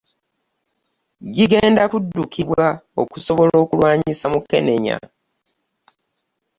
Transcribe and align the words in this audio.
Gigenda 1.35 1.81
kuddukibwa 1.91 2.65
okusobola 3.01 3.55
okulwanyisa 3.63 4.25
Mukenenya 4.33 4.97